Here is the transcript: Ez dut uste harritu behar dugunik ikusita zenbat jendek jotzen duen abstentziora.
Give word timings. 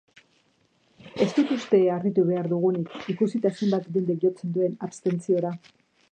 Ez 1.25 1.27
dut 1.39 1.51
uste 1.55 1.81
harritu 1.97 2.23
behar 2.29 2.49
dugunik 2.53 2.89
ikusita 3.15 3.51
zenbat 3.57 3.85
jendek 3.97 4.23
jotzen 4.27 4.55
duen 4.57 4.73
abstentziora. 4.89 5.53